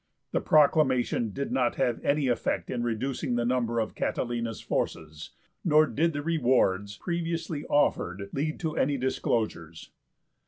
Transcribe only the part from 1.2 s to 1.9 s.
did not